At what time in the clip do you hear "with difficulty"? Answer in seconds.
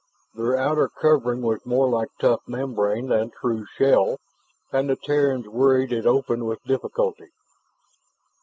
6.45-7.29